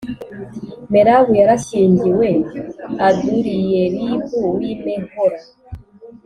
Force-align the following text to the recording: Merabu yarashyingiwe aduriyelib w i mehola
Merabu 0.91 1.31
yarashyingiwe 1.41 2.27
aduriyelib 3.07 4.21
w 4.55 4.57
i 4.71 4.73
mehola 4.83 5.41